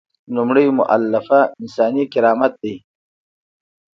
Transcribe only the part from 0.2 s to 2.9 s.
لومړۍ مولفه انساني کرامت دی.